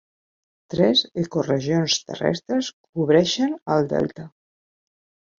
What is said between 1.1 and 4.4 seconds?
ecoregions terrestres cobreixen el delta.